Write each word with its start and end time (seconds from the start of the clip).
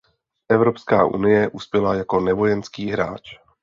Evropská 0.51 1.05
unie 1.05 1.49
uspěla 1.49 1.95
jako 1.95 2.19
nevojenský 2.19 2.91
hráč. 2.91 3.39